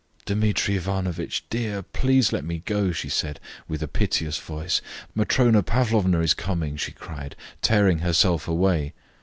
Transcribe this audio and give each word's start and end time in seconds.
"Dmitri 0.25 0.77
Ivanovitch, 0.77 1.47
dear! 1.51 1.83
please 1.83 2.31
let 2.33 2.43
me 2.43 2.63
go," 2.65 2.91
she 2.91 3.07
said, 3.07 3.39
with 3.67 3.83
a 3.83 3.87
piteous 3.87 4.39
voice. 4.39 4.81
"Matrona 5.13 5.61
Pavlovna 5.61 6.21
is 6.21 6.33
coming," 6.33 6.75
she 6.75 6.91
cried, 6.91 7.35
tearing 7.61 7.99
herself 7.99 8.47
away. 8.47 8.93